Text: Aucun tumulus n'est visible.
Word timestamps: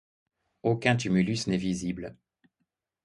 Aucun 0.63 0.95
tumulus 0.97 1.45
n'est 1.45 1.57
visible. 1.57 2.17